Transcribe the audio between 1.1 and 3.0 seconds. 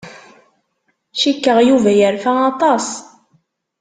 Cikkeɣ Yuba yerfa aṭas.